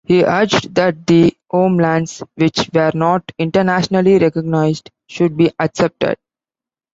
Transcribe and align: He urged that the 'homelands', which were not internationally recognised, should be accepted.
He 0.03 0.23
urged 0.23 0.73
that 0.73 1.05
the 1.05 1.31
'homelands', 1.51 2.23
which 2.33 2.71
were 2.73 2.89
not 2.95 3.21
internationally 3.37 4.17
recognised, 4.17 4.89
should 5.07 5.37
be 5.37 5.51
accepted. 5.59 6.17